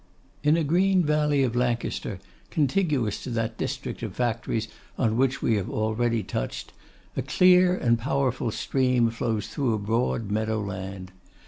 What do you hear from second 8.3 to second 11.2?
stream flows through a broad meadow land.